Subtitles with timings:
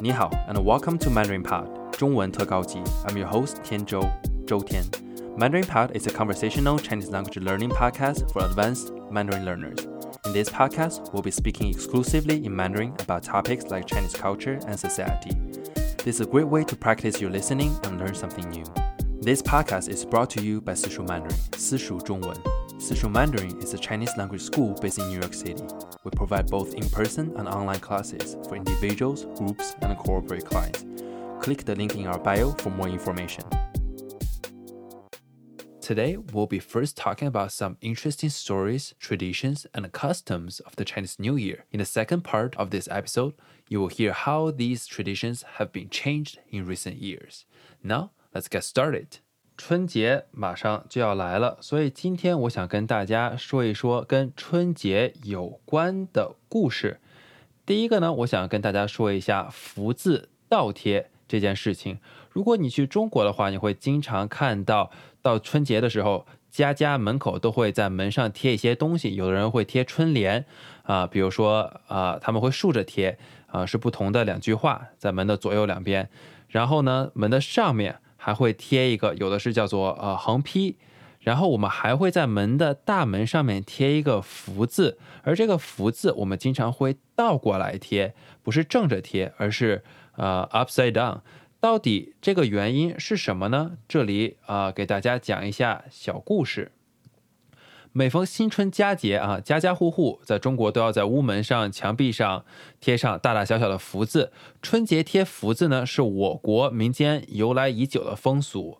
[0.00, 2.78] 你好，and welcome to Mandarin Pod 中文特高级。
[3.06, 4.02] I'm your host 天周
[4.46, 4.84] 周天。
[5.36, 9.86] Mandarin Pod is a conversational Chinese language learning podcast for advanced Mandarin learners.
[10.24, 14.78] In this podcast, we'll be speaking exclusively in Mandarin about topics like Chinese culture and
[14.78, 15.36] society.
[16.04, 18.64] This is a great way to practice your listening and learn something new.
[19.20, 22.36] This podcast is brought to you by Sishu Mandarin, Sishu 中文。
[22.78, 25.64] Sishu Mandarin is a Chinese language school based in New York City.
[26.03, 30.83] We provide both in-person and online classes for individuals, groups, and corporate clients.
[31.39, 33.43] Click the link in our bio for more information.
[35.79, 41.19] Today, we'll be first talking about some interesting stories, traditions, and customs of the Chinese
[41.19, 41.65] New Year.
[41.71, 43.33] In the second part of this episode,
[43.67, 47.45] you will hear how these traditions have been changed in recent years.
[47.83, 49.19] Now, let's get started.
[49.63, 56.99] 春节马上就要来了，所以今天我想跟大家说一说跟春节有关的故事。
[57.63, 61.99] 第一个呢，我想跟大家说一下福字倒贴这件事情。
[62.31, 64.89] 如果你去中国的话，你会经常看到，
[65.21, 69.13] 到春节的时候，家家门口都会在门上贴一些东西。
[69.13, 70.43] 有的人会贴春联
[70.81, 76.09] 啊，比如说啊，他们会竖着贴啊，是不同的两句话在门的左右两边。
[76.47, 77.99] 然后呢，门的上面。
[78.23, 80.77] 还会贴一个，有的是叫做呃横批，
[81.21, 89.83] 然后我们还会在门的大门上面贴一个福字，而这个福字我们经常会倒过来贴，不是正着贴，而是
[90.17, 91.21] 呃 upside down。
[91.59, 93.77] 到底这个原因是什么呢？
[93.87, 96.71] 这里啊给大家讲一下小故事。
[97.93, 102.45] 每逢新春佳节啊，家家户户在中国都要在屋门上、墙壁上
[102.79, 104.31] 贴上大大小小的福字。
[104.61, 108.77] 春节贴福字呢，是我国民间由来已久的风俗。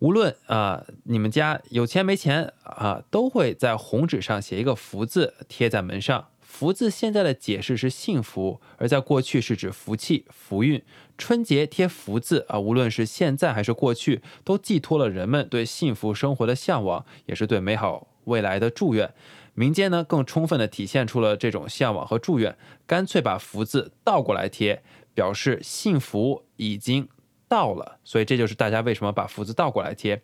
[0.00, 6.26] 无论啊，你们家有钱没钱啊，都会在红纸上写一个福字，贴在门上。
[6.40, 10.82] 福字现在的解释是幸福，而在过去是指福气、福运。
[11.16, 18.08] 春节贴福字啊，无论是现在还是过去，都寄托了人们对幸福生活的向往，也是对美好。
[18.24, 19.12] 未来的祝愿，
[19.54, 22.56] 民间呢更充分的体现出了这种向往和祝愿，
[22.86, 24.82] 干脆把福字倒过来贴，
[25.14, 27.08] 表示幸福已经
[27.48, 27.98] 到了。
[28.02, 30.22] 所以这就是大家为什么把福字倒过来贴。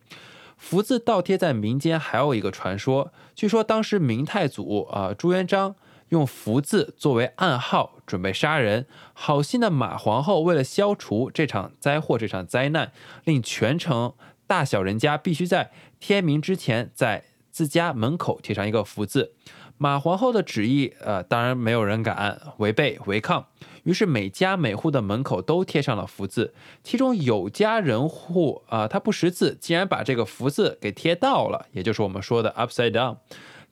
[0.56, 5.76] 福字倒贴在民间还有一个传说，据说当时明太祖啊朱元璋
[6.08, 12.90] 用福字作为暗号准备杀人，好心的马皇后为了消除这场灾祸、这场灾难，
[13.24, 14.14] 令全城
[14.48, 15.70] 大小人家必须在
[16.00, 17.24] 天明之前在。
[17.50, 19.32] 自家门口贴上一个福字，
[19.76, 23.46] 马皇后的旨意，呃，当然没有人敢违背违抗，
[23.84, 26.54] 于是每家每户的门口都贴上了福字。
[26.82, 33.18] 其中有家人户啊，他不识字，竟然把这个福字给贴倒了，也就是我们说的 upside down。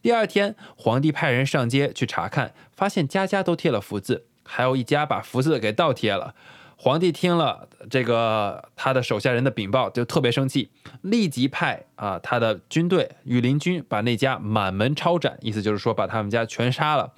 [0.02, 6.34] 第二天，皇帝派人上街去查看，发现家家都贴了福字，还有一家把福字给倒贴了。
[6.78, 10.70] 皇帝听了这个他的手下人的禀报，就特别生气，
[11.00, 17.12] 立即派啊他的军队羽林军把那家满门抄斩，意思就是说把他们家全杀了。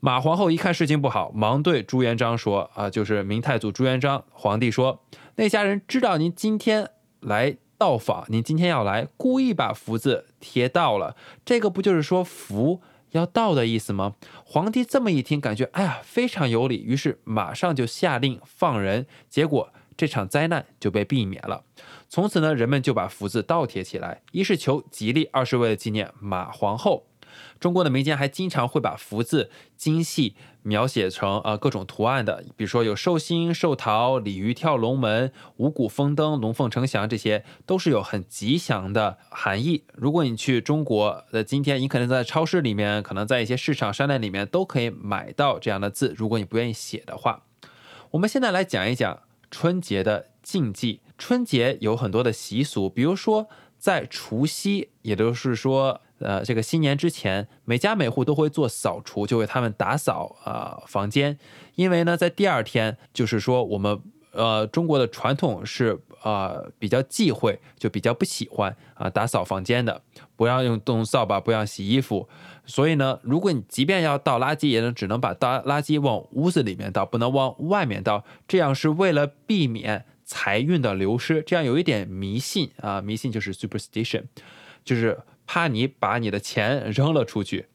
[0.00, 5.02] 马皇后一看事情不好，忙对朱元璋说：“啊，就是明太祖朱元璋，皇帝说
[5.36, 6.90] 那家人知道您今天
[7.20, 12.82] 来到访，您今天要来，故意把福字贴到了，这个不就是说福？”
[13.14, 14.14] 要到的意思吗？
[14.44, 21.64] 皇帝这么一听，感觉哎呀非常有理，于是马上就下令放人，结果这场灾难就被避免了。
[22.08, 27.06] 从此呢，人们就把福字倒贴起来，一是求吉利，二是为了纪念马皇后。
[27.58, 39.84] 中国的民间还经常会把福字精细描写成呃各种图案的，比如说有寿星、寿桃、鲤鱼跳龙门、五谷丰登、龙凤呈祥，这些都是有很吉祥的含义。
[39.94, 46.14] 如果你去中国的今天，你可能在超市里面，可能在一些市场商店里面都可以买到这样的字。
[46.16, 47.42] 如果你不愿意写的话，
[48.12, 49.20] 我们现在来讲一讲
[49.50, 51.00] 春节的禁忌。
[51.18, 56.00] 春节有很多的习俗，比如说在除夕，也就是说。
[56.20, 61.38] 呃，这个新年之前，每家每户都会做扫除，就为他们打扫啊房间。
[61.74, 64.00] 因为呢，在第二天，就是说我们
[64.30, 70.00] 呃中国的传统是啊比较忌讳，就比较不喜欢啊打扫房间的，
[70.36, 72.28] 不要用动扫把，不要洗衣服。
[72.64, 78.24] 所以呢，如果你即便要倒垃圾，也能只能把倒垃圾往屋子里面倒，不能往外面倒。
[78.46, 84.22] 这样是为了避免财运的流失，这样有一点迷信啊，迷信就是 superstition，
[84.84, 85.18] 就是。
[85.46, 87.66] 怕你把你的钱扔了出去，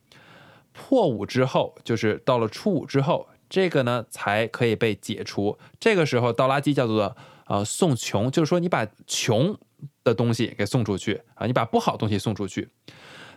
[0.74, 5.58] 破五之后，就是到了初五之后，这个呢才可以被解除。
[5.80, 9.58] 这个时候倒垃圾叫做呃送穷，就是说你把穷
[10.04, 12.70] 的东西给送出去啊，你把不好东西送出去。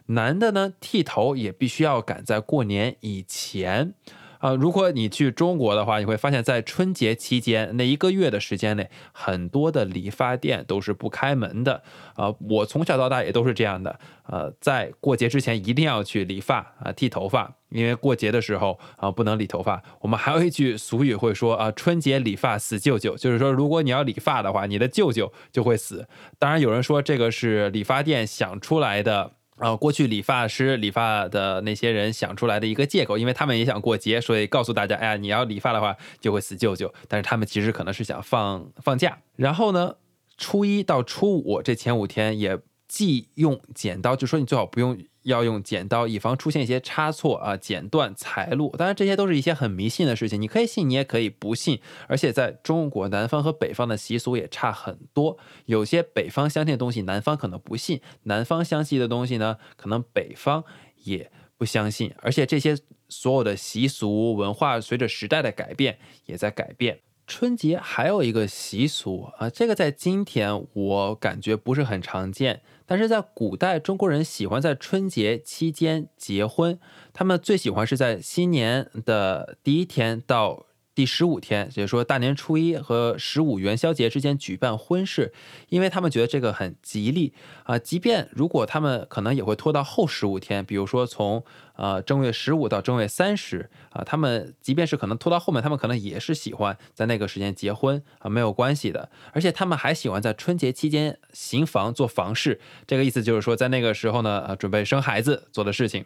[0.07, 3.95] 男的呢剃头也必须要赶在过年以前
[4.43, 11.81] 啊，如果你去中国的话，你会发现在春节期间那一个月的时间内，很多的理发店都是不开门的。
[12.17, 14.01] 啊，我从小到大也都是这样的。
[14.27, 19.81] 呃，在过节之前一定要去理发啊，剃头发，因为过节的时候啊不能理头发。
[20.01, 26.09] 我们还有一句俗语会说啊，春节理发死舅舅，就是说如果你要理发的话，你的舅舅就会死。
[26.41, 29.35] 当然有人说这个是理发店想出来的。
[29.57, 36.93] 啊，过去理发师、理发的那些人想出来的一个借口，因为他们也想过节，所以告诉大家，哎呀，你要理发的话就会死舅舅。
[37.07, 39.19] 但是他们其实可能是想放放假。
[39.37, 39.95] 然后呢，
[40.37, 42.59] 初一到初五这前五天也
[42.89, 44.99] 忌用剪刀，就说你最好不用。
[45.23, 48.75] 要用剪刀，以防出现一些差错啊，剪断财路。
[48.77, 51.81] 当然，这些都是一些很迷信的事情，你可以信，你也可以不信。
[52.09, 60.65] 而且，在中国南方和北方的习俗也差很多，有些北方相信的东西，南方可能不信；南方相信的东西呢，可能北方
[61.05, 62.13] 也不相信。
[62.19, 62.77] 而且，这些
[63.09, 67.01] 所有的习俗文化，随着时代的改变，也在改变。
[67.25, 72.63] 春节还有一个习俗啊，这个在今天我感觉不是很常见。
[72.87, 76.79] 但是在古代，中国人喜欢在春节期间结婚，
[77.13, 80.67] 他们最喜欢是在新年的第一天到。
[80.95, 85.33] 第十五天，也就是说大年初一和十五元宵节之间举办婚事，
[85.69, 87.33] 因为他们觉得这个很吉利
[87.65, 87.79] 啊。
[87.79, 91.43] 即便如果他们可能也会拖到后十五天，比如说从
[91.77, 99.11] 呃正月十五到正月三十啊，他们即便是可能拖到后面，他们可能也是喜欢在那个时间结婚啊，没有关系的。
[99.33, 106.05] 而且他们还喜欢在春节期间行房做房事，这个意思就是说在那个时候呢，呃，准备生孩子做的事情。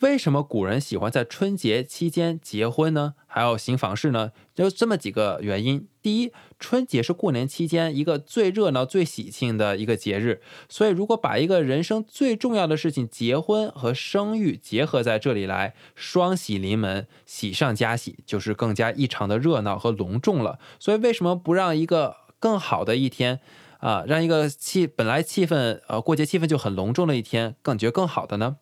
[0.00, 3.14] 为什么古人喜欢在春节期间结婚呢？
[3.26, 4.30] 还要行房事呢？
[4.54, 5.88] 就这么几个原因。
[6.00, 20.60] 第一，春节是过年期间一个最热闹、最喜庆的一个节日，所以如果把一个人生最重要的事情——结婚和生育结合在这里来，双喜临门，喜上加喜，就是更加异常的热闹和隆重了。
[20.78, 23.40] 所以，为什么不让一个更好的一天
[23.80, 28.58] 啊，让一个气本来气氛呃过节气氛就很隆重的一天，感觉更好的呢？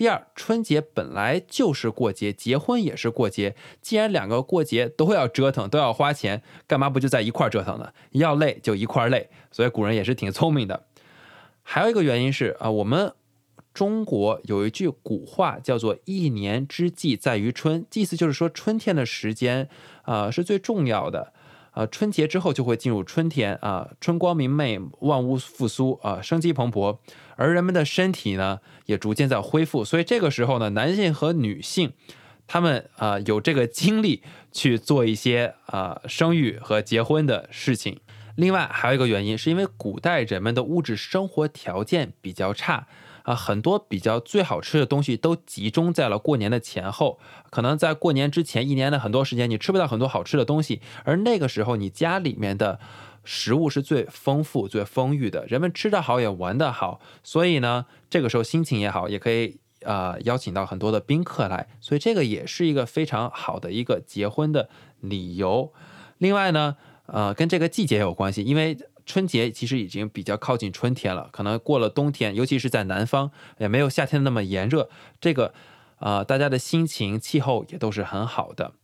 [0.00, 3.54] 第二，春节本来就是过节，结婚也是过节。
[3.82, 7.92] 既然两个过节都要折腾，都要花钱，干嘛不就在一块儿折腾呢？
[8.12, 9.28] 要累就一块儿累。
[9.52, 10.86] 所以古人也是挺聪明的。
[11.60, 13.12] 还有一个原因是啊，我们
[13.74, 19.68] 中国有一句古话叫做“一年之计在于春”，意思就是说春天的时间
[20.04, 21.34] 啊是最重要的。
[21.72, 26.98] 啊，春节之后就会进入春天啊，春光明媚，万物复苏啊，生机蓬勃，
[27.40, 31.94] 而人们的身体呢也逐渐在恢复，所以这个时候呢，男性和女性，
[32.46, 34.22] 他们啊有这个精力
[34.52, 38.00] 去做一些啊生育和结婚的事情。
[38.36, 42.86] 另外还有一个原因，是因为古代人们的物质生活条件比较差。
[43.22, 47.20] 啊，很多比较最好吃的东西都集中在了过年的前后，
[47.50, 52.80] 可能在过年之前一年的很多时间，你吃不到很多好吃的东西，而那个时候你家里面的
[53.24, 64.68] 食物是最丰富、最丰裕的，人们吃得好也玩得好，所以呢，这个时候心情也好，也可以啊邀请到很多的宾客来，所以这个也是一个非常好的一个结婚的
[65.00, 65.72] 理由。
[66.18, 66.76] 另外呢，
[67.06, 68.76] 呃，跟这个季节有关系，因为。
[69.06, 74.88] 春节其实已经比较靠近春天了，可能过了冬天，尤其是在南方，也没有夏天那么炎热。
[75.20, 75.52] 这个，
[75.98, 78.74] 呃，大家的心情、气候也都是很好的。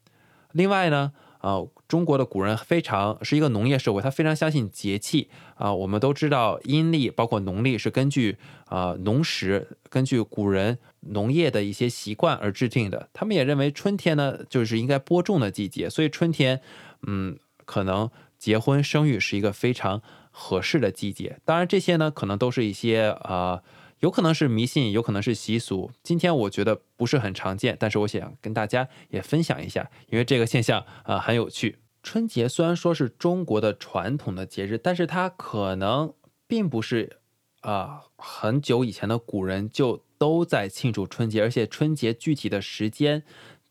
[0.51, 5.73] 另外呢，呃，中国的古人非常是一个农业社会，他非常相信节气啊。
[5.73, 8.37] 我们都知道阴历包括农历是根据
[8.69, 13.09] 呃农时，根据古人农业的一些习惯而制定的。
[13.13, 16.61] 他们也认为春天呢就是应该播种的季节，所以春天，
[17.07, 18.11] 嗯，可能。
[18.39, 23.63] 结婚生育是一个非常合适的季节，当然这些呢可能都是一些呃，
[24.01, 25.91] 有可能是迷信，有可能是习俗。
[26.03, 31.79] 今天我觉得不是很常见，但是我想跟大家也分享一下，因为这个现象啊很有趣。
[32.03, 36.15] 春节虽然说是中国的传统的节日，但是它可能
[36.47, 37.19] 并不是
[37.61, 43.23] 啊很久以前的古人就都在庆祝春节，而且春节具体的时间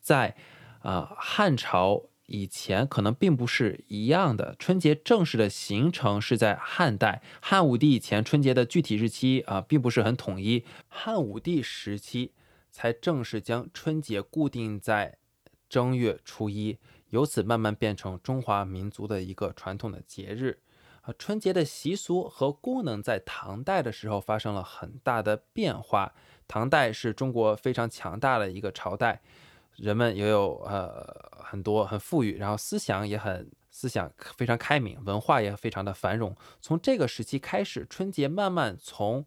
[0.01, 0.35] 在
[0.79, 2.03] 啊汉朝。
[2.27, 12.33] 以前可能并不是一样的，春节正式的形成是在汉代，汉武帝以前春节的具体日期啊，并不是很统一，汉武帝时期
[12.71, 15.17] 才正式将春节固定在
[15.69, 16.79] 正月初一，
[17.09, 20.59] 由此慢慢变成中华民族的一个传统的节日。
[21.01, 26.15] 啊，春节的习俗和功能在唐代的时候发生了很大的变化，
[26.47, 29.21] 唐代是中国非常强大的一个朝代。
[29.77, 31.03] 人们也有呃
[31.43, 36.35] 很多很富裕，然后思想也很思想非常开明，文化也非常的繁荣。
[36.61, 39.25] 从这个时期开始，春节慢慢从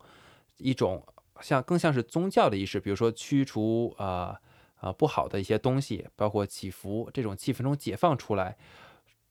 [0.57, 1.07] 一种
[1.41, 4.41] 像更像是宗教的仪式，比如说驱除啊
[4.77, 8.57] 啊不好的一些东西，包括祈福这种气氛中解放出来，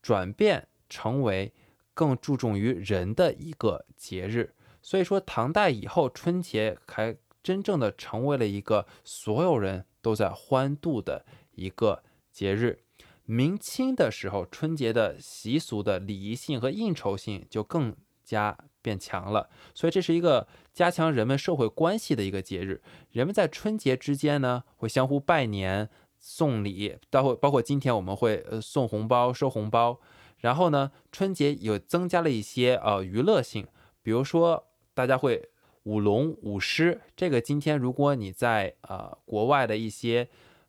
[0.02, 1.54] 转变成为
[1.94, 4.54] 更注重于人的一个节日。
[4.82, 12.80] 所以说，唐代以后春节还真正的成为了一个所有人都在欢度的一个节日。
[13.26, 22.82] 明清的时候，春节的习俗的礼仪性和应酬性就更加变强了，所以这是一个加强人们社会关系的一个节日。
[23.12, 30.00] 人们在春节之间呢，会相互拜年、送礼，包括包括今天我们会呃送红包、收红包。
[30.38, 33.68] 然后呢，春节有增加了一些呃娱乐性，
[34.02, 35.50] 比如说大家会
[35.88, 37.02] 舞龙舞狮。
[37.16, 40.28] 这个今天如果你在呃国外的一些。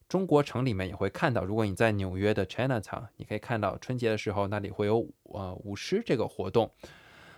[0.08, 6.70] 中国城里面也会看到，如果你在纽约的 Chinatown，你可以看到春节的时候那里会有呃舞狮这个活动，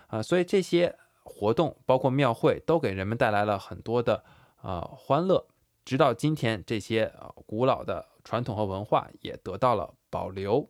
[0.07, 4.23] 啊，所以这些活动包括庙会都给人们带来了很多的
[4.61, 5.45] 啊欢乐。
[5.83, 7.11] 直到今天，这些
[7.45, 10.69] 古老的传统和文化也得到了保留。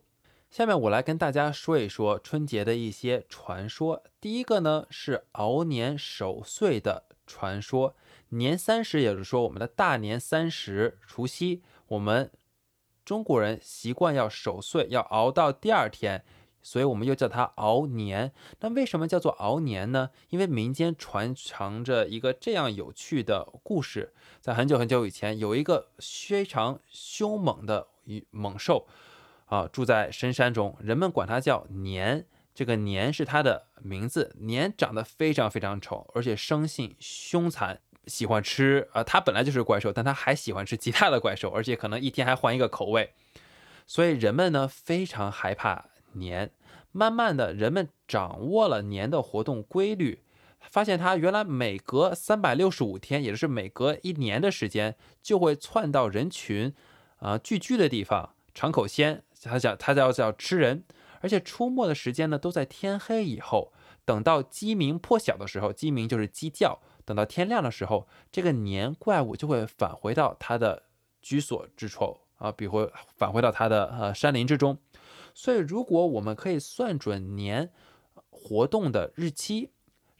[0.52, 4.04] 下面我来跟大家说一说春节的一些传说。
[4.20, 7.96] 第一个呢是熬年守岁的传说，
[8.28, 11.62] 年三十，也就是说我们的大年三十，除夕。
[11.86, 12.30] 我们
[13.02, 16.22] 中国人习惯要守岁，要熬到第二天，
[16.60, 18.34] 所以我们又叫它熬年。
[18.60, 20.10] 那为什么叫做熬年呢？
[20.28, 27.88] 因为民间传承着一个这样有趣的故事：在很久很久以前，有一个非常凶猛的
[28.30, 28.86] 猛兽
[29.52, 32.24] 啊，住在深山中，人们管它叫年。
[32.54, 34.34] 这个年是它的名字。
[34.40, 37.78] 年长得非常非常丑，而且生性凶残。
[38.06, 43.12] 喜欢吃啊，它本来就是怪兽，但它还喜欢吃其他的怪兽，而且可能一天还换一个口味，
[43.86, 46.50] 所以人们呢非常害怕年。
[46.90, 50.22] 慢慢的，人们掌握了年的活动规律，
[50.60, 56.74] 发现它原来每隔三百六十五天，也就是每隔一年的时间，就会窜到人群
[57.18, 59.22] 啊聚居的地方尝口鲜。
[59.50, 60.84] 他叫他叫叫吃人，
[61.20, 63.72] 而且出没的时间呢都在天黑以后，
[64.04, 66.80] 等到鸡鸣破晓的时候，鸡鸣就是鸡叫。
[67.04, 70.84] 等到天亮的时候，这个年怪物就会返回到它的
[71.20, 74.78] 居所之处啊，比如返回到它的呃山林之中。
[75.34, 77.70] 所以，如果我们可以算准年
[78.30, 79.70] 活动的日期，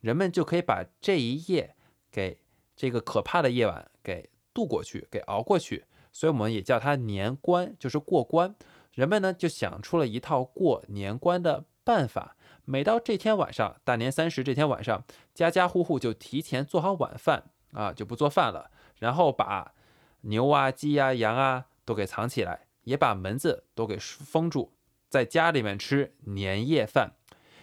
[0.01, 1.77] 人们就可以把这一夜
[2.11, 2.41] 给
[2.75, 5.85] 这个可怕的夜晚给度过去，给熬过去。
[6.11, 8.57] 所以，我们也叫它年关，就是过关。
[8.93, 12.37] 人们呢就想出了一套过年关的办法。
[12.65, 19.75] 每到这天晚上，大年三十这天晚上，家家户户就提前做好晚饭啊，就不做饭了，然后把
[20.21, 24.73] 牛啊、鸡啊、羊啊都给藏起来，也把门子都给封住，
[25.09, 27.17] 在家里面吃年夜饭。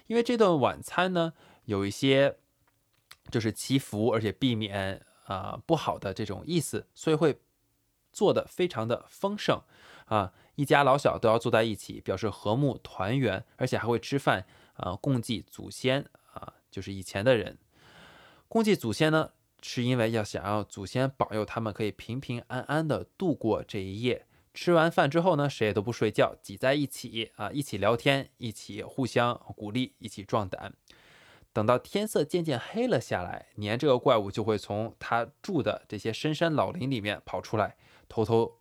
[0.08, 1.34] 因为这顿晚餐呢，
[1.66, 2.38] 有一些
[3.32, 7.40] 就是祈福，而且避免啊不好的这种意思，所以会
[8.12, 9.62] 做的非常的丰盛
[10.08, 14.46] 啊，一家老小都要坐在一起，表示和睦团圆，而且还会吃饭。
[14.74, 17.58] 啊，共祭祖先啊，就是以前的人
[18.50, 24.26] 共祭祖先呢，是因为要想要祖先保佑他们可以平平安安的度过这一夜。
[24.54, 30.74] 吃完饭之后呢，谁也都不睡觉，挤在一起啊，一起聊天，一起互相鼓励，一起壮胆。
[31.54, 37.78] 等到天色渐渐黑了下来，年这个怪物就会从他住的这些深山老林里面跑出来，
[38.10, 38.59] 偷偷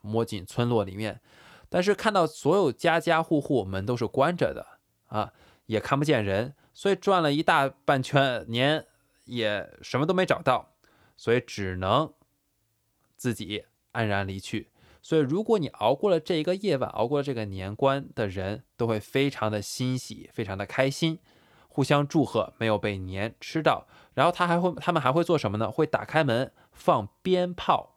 [0.00, 1.20] 摸进村落里面。
[1.68, 4.66] 但是看到所有家家户户门都是关着的
[5.06, 5.32] 啊。
[5.66, 8.86] 也看不见人，所以转了一大半圈年
[9.26, 10.72] 也什么都没找到，
[11.16, 12.12] 所以只能
[13.16, 14.72] 自己安然离去。
[15.00, 21.20] 所以，如果你熬过了这一个夜晚，熬过了这个年关的人，都会非常的欣喜，非常的开心，
[21.68, 23.86] 互相祝贺没有被年吃到。
[24.14, 25.70] 然后他还会，他们还会做什么呢？
[25.70, 27.89] 会打开门放鞭炮，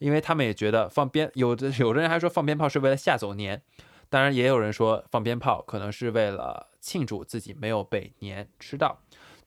[0.00, 3.62] 因为他们也觉得放鞭，有的有的人还说放鞭炮是为了吓走年。
[4.08, 8.98] 当然，也有人说放鞭炮可能是为了庆祝自己没有被年吃到。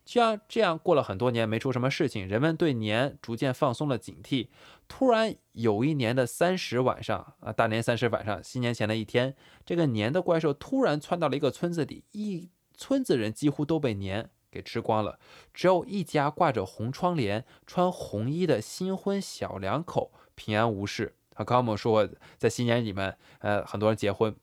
[0.06, 4.48] 就像这样过了很多年没出什么事情，人们对年逐渐放松了警惕。
[4.88, 15.20] 突然有一年的三十晚上啊，大年三十晚上，新年前的一天，这个年的怪兽突然窜到了一个村子里，一村子人几乎都被年给吃光了，
[15.54, 21.16] 只有一家挂着红窗帘、穿红衣的新婚小两口平安无事。
[21.32, 24.36] 他刚我们说在新年里面，呃，很多人结婚。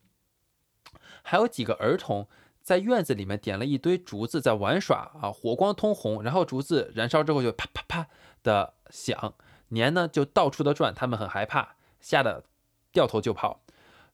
[1.23, 2.27] 还有几个儿童
[2.63, 8.07] 在院子里面点了一堆竹子在玩耍啊，火光通红，然后竹子燃烧之后就啪啪啪
[8.43, 9.35] 的响，
[9.69, 12.45] 年呢就到处的转，他们很害怕，吓得
[12.91, 13.61] 掉头就跑。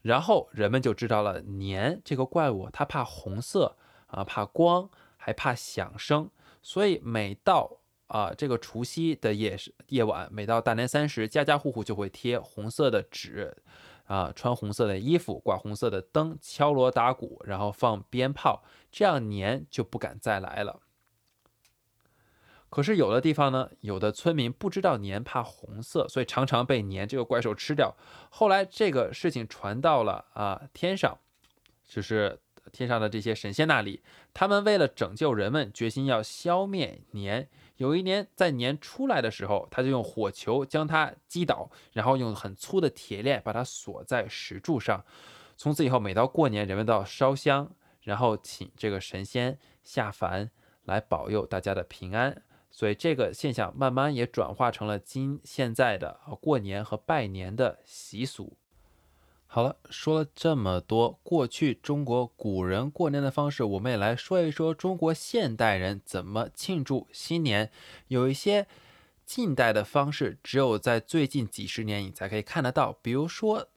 [0.02, 6.30] 然后人们就知道了，年这个怪物它怕红色啊，怕光，还怕响声，
[6.62, 9.58] 所以每到啊，这个除夕的夜
[9.88, 13.56] 夜晚，每到大年三十，家家户户就会贴红色的纸，
[14.04, 20.80] 啊，穿红色的衣服，挂红色的灯，敲锣打鼓，然后放鞭炮，这样年就不敢再来了。
[22.68, 27.96] 可是有的地方呢，有的村民不知道年怕红色，所以常常被年这个怪兽吃掉。
[28.30, 31.18] 后来这个事情传到了啊天上，
[31.88, 32.40] 就是
[32.76, 34.02] 天上的这些神仙那里，
[34.34, 37.48] 他们为了拯救人们，决心要消灭年。
[37.78, 45.04] 有一年在年出来的时候，他就用火球将它击倒，然后用很粗的铁链把它锁在石柱上。
[45.56, 47.70] 从此以后，每到过年，人们都要烧香，
[48.02, 50.50] 然后请这个神仙下凡
[50.84, 52.42] 来保佑大家的平安。
[52.70, 58.56] 所以这个现象慢慢也转化成了今现在的过年和拜年的习俗。
[59.56, 67.70] 好了，说了这么多过去中国古人过年的方式，我们也来说一说中国现代人怎么庆祝新年。
[68.08, 68.66] 有一些
[69.24, 73.68] 近代的方式，只有在最近几十年你才可以看得到，比如说。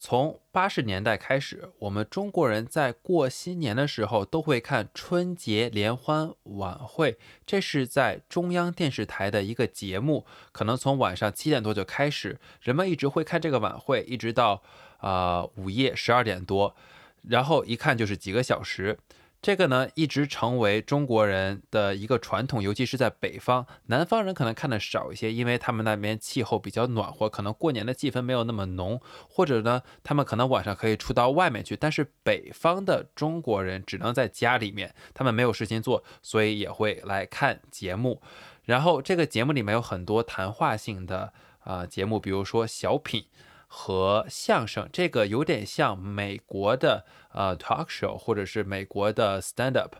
[0.00, 7.18] 从八十年代开始，我们中国人在过新年的时候都会看春节联欢晚会。
[7.44, 14.62] 这是在中央电视台的一个节目，可能从晚上七点多就开始，人们一直会看这个晚会，一直到
[14.98, 16.76] 啊午夜十二点多，
[17.22, 18.98] 然后一看就是几个小时。
[19.40, 31.76] 这个呢，一直成为中国人的一个传统，尤其是在北方，南方人可能看的少一些，因为他们那边气候比较暖和，可能过年的气氛没有那么浓，或者呢，他们可能晚上可以出到外面去。
[31.76, 38.20] 但是北方的中国人只能在家里面，他们没有事情做，所以也会来看节目。
[38.64, 43.26] 然后这个节目里面有很多谈话性的啊节目，比如说小品。
[43.68, 49.96] 和相声，这个有点像美国的呃 talk show，或者是美国的 stand up。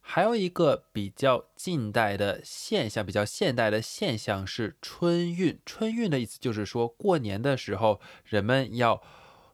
[0.00, 5.58] 还有一个比较近代的现象，比较现代的现象是春运。
[5.66, 9.02] 春运的意思就是说过年的时候，人们要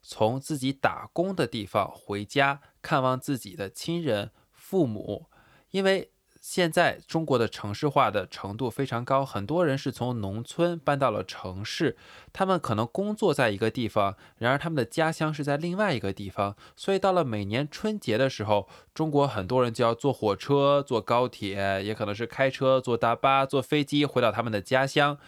[0.03, 5.31] 从自己打工的地方回家看望自己的亲人、父母，
[5.71, 6.11] 因为。
[6.49, 11.97] 现在中国的城市化的程度非常高，很多人是从农村搬到了城市，
[12.33, 25.19] 他们可能工作在一个地方，然而他们的家乡是在另外一个地方，所以到了每年春节的时候，中国很多人就要坐火车、坐高铁，也可能是开车、坐大巴、坐飞机回到他们的家乡。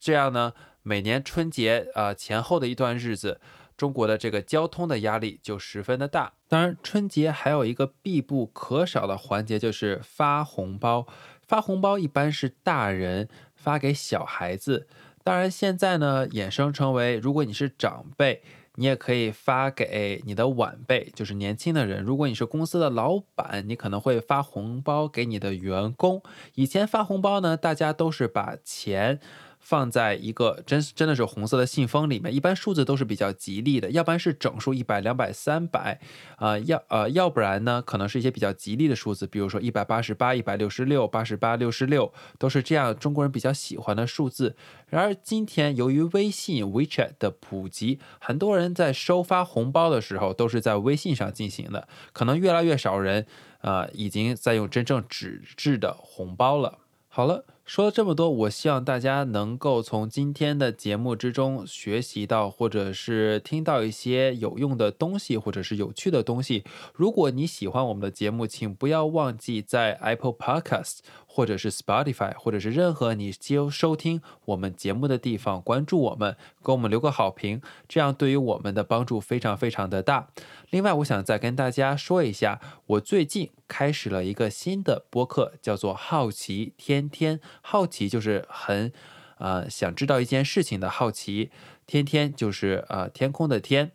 [0.00, 0.52] 这样呢，
[0.82, 3.40] 每年春节啊前后的一段日子。
[3.76, 6.32] 中国的这个交通的压力就十分的大。
[6.48, 11.06] 当然，春节还有一个必不可少的环节，就是发红包。
[11.46, 14.88] 发红包一般是大人发给小孩子。
[15.22, 18.42] 当然，现在呢，衍生成为，如果你是长辈，
[18.76, 22.02] 你也可以发给你的晚辈，就是年轻的人。
[22.02, 26.22] 如果你是公司的老板，你可能会发红包给你的员工。
[26.54, 29.20] 以前发红包呢，大家都是把钱。
[29.58, 36.00] 放在一个真真的是红色的信封里面，一般数字都是比较吉利的，要不然是整数一百、两百、三百，
[36.36, 44.54] 啊，要呃，要不然呢，可能是一些比较吉利的数字，比如说一百八十八、一百六十六、八十八、六十六，都是这样中国人比较喜欢的数字。
[44.88, 53.26] 然而今天由于微信 WeChat 的普及，很多人在收发红包的时候都是在微信上进行的，可能越来越少人
[53.62, 56.78] 啊已经在用真正纸质的红包了。
[57.08, 57.44] 好了。
[57.66, 66.62] 说了这么多，我希望大家能够从今天的节目之中学习到，或者是听到一些有用的东西，或者是有趣的东西。
[66.94, 70.98] 如果你喜欢我们的节目，请不要忘记在 Apple Podcast。
[71.28, 80.28] 或者是 Spotify，或者是任何你接收听我们节目的地方，关注我们，给我们留个好评，这样对于我们的帮助非常非常的大。
[80.70, 87.40] 另外，我想再跟大家说一下，我最近开始了一个新的播客，叫做“好奇天天”。
[87.62, 88.92] 好奇就是很，
[89.38, 91.50] 呃，想知道一件事情的好奇。
[91.86, 93.92] 天天就是呃天空的天。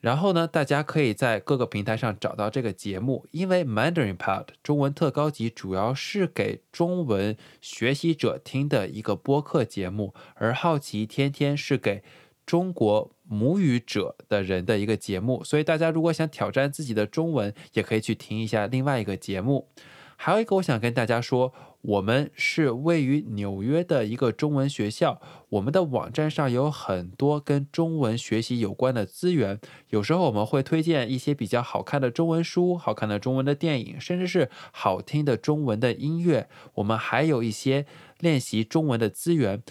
[0.00, 12.02] 然后呢，大家可以在各个平台上找到这个节目，因为 Mandarin Pod 中文特高级主要是给中文学习者听的一个播客节目，而好奇天天是给
[12.46, 19.68] 中国母语者的人的一个节目，所以大家如果想挑战自己的中文，也可以去听一下另外一个节目。
[20.16, 21.54] 还有一个，我想跟大家说。
[21.82, 29.58] 我们是位于纽约的一个中文学校，我们的网站上有很多跟中文学习有关的资源。
[29.88, 36.50] 有时候我们会推荐一些比较好看的中文书、好看的中文的电影，甚至是好听的中文的音乐。
[36.74, 37.86] 我们还有一些
[38.18, 39.62] 练习中文的资源。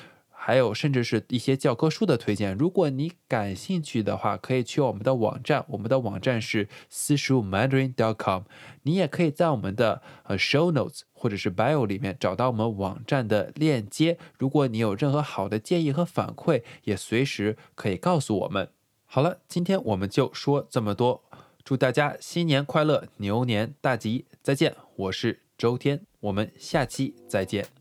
[0.41, 2.57] 还有甚至是一些教科书的推荐。
[2.57, 8.43] 如果你感兴趣的话，可以去我们的网站，我们的网站是私塾 Mandarin.com。
[8.83, 14.17] 你也可以在我们的呃 Show Notes 或者是 Bio 里面找到我们网站的链接。
[14.37, 18.69] 如果你有任何好的建议和反馈，也随时可以告诉我们。
[19.03, 21.21] 好了，今天我们就说这么多。
[21.65, 24.25] 祝大家新年快乐，牛年大吉！
[24.41, 27.78] 再见，我是周天，我们下期再见。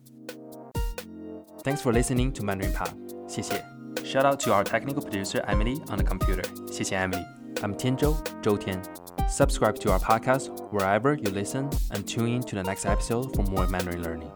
[1.67, 2.89] Thanks for listening to Mandarin Pop，
[3.27, 3.63] 谢谢。
[4.03, 8.81] Shout out to our technical producer Emily on the computer，谢谢 Emily。I'm 天周，周天。
[9.29, 13.65] Subscribe to our podcast wherever you listen and tune in to the next episode for more
[13.67, 14.29] Mandarin learning.